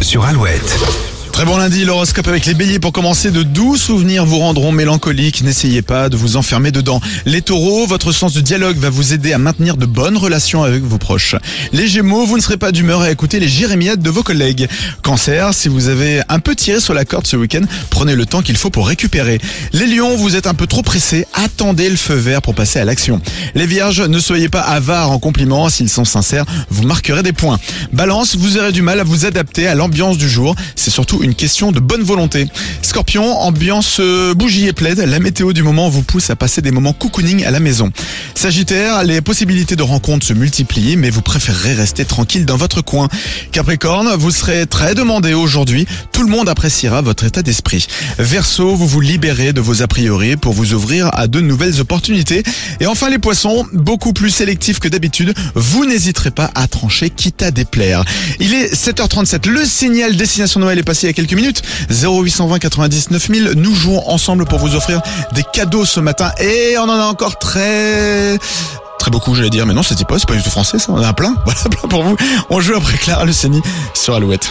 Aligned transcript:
sur 0.00 0.24
Alouette. 0.24 1.17
Très 1.38 1.46
bon 1.46 1.56
lundi, 1.56 1.84
l'horoscope 1.84 2.26
avec 2.26 2.46
les 2.46 2.54
béliers 2.54 2.80
pour 2.80 2.90
commencer. 2.90 3.30
De 3.30 3.44
doux 3.44 3.76
souvenirs 3.76 4.26
vous 4.26 4.40
rendront 4.40 4.72
mélancoliques. 4.72 5.44
N'essayez 5.44 5.82
pas 5.82 6.08
de 6.08 6.16
vous 6.16 6.36
enfermer 6.36 6.72
dedans. 6.72 7.00
Les 7.26 7.42
taureaux, 7.42 7.86
votre 7.86 8.10
sens 8.10 8.32
du 8.32 8.42
dialogue 8.42 8.76
va 8.76 8.90
vous 8.90 9.12
aider 9.12 9.32
à 9.32 9.38
maintenir 9.38 9.76
de 9.76 9.86
bonnes 9.86 10.16
relations 10.16 10.64
avec 10.64 10.82
vos 10.82 10.98
proches. 10.98 11.36
Les 11.72 11.86
gémeaux, 11.86 12.26
vous 12.26 12.36
ne 12.38 12.42
serez 12.42 12.56
pas 12.56 12.72
d'humeur 12.72 13.02
à 13.02 13.12
écouter 13.12 13.38
les 13.38 13.46
jérémiades 13.46 14.02
de 14.02 14.10
vos 14.10 14.24
collègues. 14.24 14.66
Cancer, 15.02 15.54
si 15.54 15.68
vous 15.68 15.86
avez 15.86 16.22
un 16.28 16.40
peu 16.40 16.56
tiré 16.56 16.80
sur 16.80 16.92
la 16.92 17.04
corde 17.04 17.28
ce 17.28 17.36
week-end, 17.36 17.62
prenez 17.88 18.16
le 18.16 18.26
temps 18.26 18.42
qu'il 18.42 18.56
faut 18.56 18.70
pour 18.70 18.88
récupérer. 18.88 19.40
Les 19.72 19.86
lions, 19.86 20.16
vous 20.16 20.34
êtes 20.34 20.48
un 20.48 20.54
peu 20.54 20.66
trop 20.66 20.82
pressés. 20.82 21.24
Attendez 21.34 21.88
le 21.88 21.94
feu 21.94 22.16
vert 22.16 22.42
pour 22.42 22.56
passer 22.56 22.80
à 22.80 22.84
l'action. 22.84 23.20
Les 23.54 23.66
vierges, 23.66 24.00
ne 24.00 24.18
soyez 24.18 24.48
pas 24.48 24.62
avares 24.62 25.12
en 25.12 25.20
compliments. 25.20 25.68
S'ils 25.68 25.88
sont 25.88 26.04
sincères, 26.04 26.46
vous 26.68 26.82
marquerez 26.82 27.22
des 27.22 27.32
points. 27.32 27.60
Balance, 27.92 28.34
vous 28.34 28.58
aurez 28.58 28.72
du 28.72 28.82
mal 28.82 28.98
à 28.98 29.04
vous 29.04 29.24
adapter 29.24 29.68
à 29.68 29.76
l'ambiance 29.76 30.18
du 30.18 30.28
jour. 30.28 30.56
C'est 30.74 30.90
surtout 30.90 31.22
une 31.22 31.27
question 31.34 31.72
de 31.72 31.80
bonne 31.80 32.02
volonté. 32.02 32.46
Scorpion, 32.82 33.38
ambiance 33.40 33.98
euh, 34.00 34.34
bougie 34.34 34.66
et 34.66 34.72
plaide, 34.72 34.98
la 34.98 35.18
météo 35.18 35.52
du 35.52 35.62
moment 35.62 35.88
vous 35.88 36.02
pousse 36.02 36.30
à 36.30 36.36
passer 36.36 36.62
des 36.62 36.70
moments 36.70 36.92
cocooning 36.92 37.44
à 37.44 37.50
la 37.50 37.60
maison. 37.60 37.90
Sagittaire, 38.34 39.04
les 39.04 39.20
possibilités 39.20 39.76
de 39.76 39.82
rencontres 39.82 40.26
se 40.26 40.32
multiplient, 40.32 40.96
mais 40.96 41.10
vous 41.10 41.22
préférerez 41.22 41.74
rester 41.74 42.04
tranquille 42.04 42.46
dans 42.46 42.56
votre 42.56 42.82
coin. 42.82 43.08
Capricorne, 43.52 44.14
vous 44.16 44.30
serez 44.30 44.66
très 44.66 44.94
demandé 44.94 45.34
aujourd'hui, 45.34 45.86
tout 46.12 46.22
le 46.22 46.30
monde 46.30 46.48
appréciera 46.48 47.02
votre 47.02 47.24
état 47.24 47.42
d'esprit. 47.42 47.86
Verseau, 48.18 48.74
vous 48.74 48.86
vous 48.86 49.00
libérez 49.00 49.52
de 49.52 49.60
vos 49.60 49.82
a 49.82 49.86
priori 49.86 50.36
pour 50.36 50.52
vous 50.52 50.72
ouvrir 50.72 51.10
à 51.12 51.26
de 51.26 51.40
nouvelles 51.40 51.80
opportunités. 51.80 52.42
Et 52.80 52.86
enfin 52.86 53.10
les 53.10 53.18
poissons, 53.18 53.66
beaucoup 53.72 54.12
plus 54.12 54.30
sélectifs 54.30 54.78
que 54.78 54.88
d'habitude, 54.88 55.34
vous 55.54 55.84
n'hésiterez 55.84 56.30
pas 56.30 56.50
à 56.54 56.66
trancher 56.68 57.10
quitte 57.10 57.42
à 57.42 57.50
déplaire. 57.50 58.04
Il 58.40 58.54
est 58.54 58.72
7h37, 58.74 59.48
le 59.48 59.64
signal 59.64 60.16
Destination 60.16 60.60
Noël 60.60 60.78
est 60.78 60.82
passé 60.82 61.06
il 61.06 61.10
y 61.10 61.10
a 61.10 61.14
quelques 61.18 61.34
minutes. 61.34 61.62
0820 61.90 62.60
99 62.60 63.28
000, 63.28 63.54
nous 63.56 63.74
jouons 63.74 64.08
ensemble 64.08 64.44
pour 64.44 64.60
vous 64.60 64.76
offrir 64.76 65.00
des 65.32 65.42
cadeaux 65.52 65.84
ce 65.84 65.98
matin 65.98 66.30
et 66.40 66.78
on 66.78 66.84
en 66.84 66.90
a 66.90 67.06
encore 67.06 67.38
très... 67.38 68.38
Très 69.00 69.10
beaucoup, 69.10 69.34
j'allais 69.34 69.50
dire, 69.50 69.66
mais 69.66 69.74
non, 69.74 69.82
pas, 69.82 70.18
c'est 70.18 70.28
pas 70.28 70.34
du 70.34 70.42
tout 70.42 70.50
français, 70.50 70.78
ça. 70.78 70.92
On 70.92 70.98
en 70.98 71.02
a 71.02 71.12
plein. 71.12 71.34
Voilà, 71.44 71.60
plein 71.70 71.88
pour 71.88 72.02
vous. 72.04 72.16
On 72.50 72.60
joue 72.60 72.74
après 72.74 72.98
Clara 72.98 73.24
Luciani 73.24 73.60
sur 73.94 74.14
Alouette. 74.14 74.48